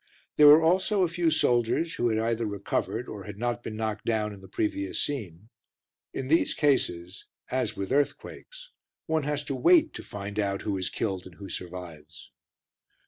[0.35, 4.03] There were also a few soldiers who had either recovered or had not been knocked
[4.03, 5.49] down in the previous scene;
[6.11, 8.71] in these cases, as with earthquakes,
[9.05, 12.31] one has to wait to find out who is killed and who survives.